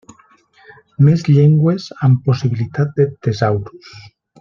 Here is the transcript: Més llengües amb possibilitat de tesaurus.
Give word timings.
Més 1.09 1.25
llengües 1.27 1.87
amb 2.09 2.27
possibilitat 2.31 3.01
de 3.01 3.09
tesaurus. 3.27 3.97